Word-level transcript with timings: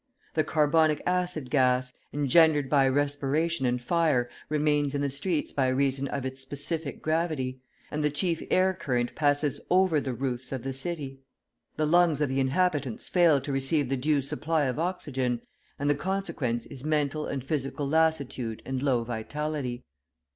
The 0.33 0.43
carbonic 0.43 0.99
acid 1.05 1.51
gas, 1.51 1.93
engendered 2.11 2.71
by 2.71 2.87
respiration 2.87 3.67
and 3.67 3.79
fire, 3.79 4.31
remains 4.49 4.95
in 4.95 5.01
the 5.01 5.11
streets 5.11 5.51
by 5.53 5.67
reason 5.67 6.07
of 6.07 6.25
its 6.25 6.41
specific 6.41 7.03
gravity, 7.03 7.61
and 7.91 8.03
the 8.03 8.09
chief 8.09 8.41
air 8.49 8.73
current 8.73 9.13
passes 9.13 9.61
over 9.69 10.01
the 10.01 10.15
roofs 10.15 10.51
of 10.51 10.63
the 10.63 10.73
city. 10.73 11.19
The 11.77 11.85
lungs 11.85 12.19
of 12.19 12.29
the 12.29 12.39
inhabitants 12.39 13.09
fail 13.09 13.39
to 13.41 13.51
receive 13.51 13.89
the 13.89 13.95
due 13.95 14.23
supply 14.23 14.63
of 14.63 14.79
oxygen, 14.79 15.41
and 15.77 15.87
the 15.87 15.93
consequence 15.93 16.65
is 16.65 16.83
mental 16.83 17.27
and 17.27 17.43
physical 17.43 17.87
lassitude 17.87 18.63
and 18.65 18.81
low 18.81 19.03
vitality. 19.03 19.83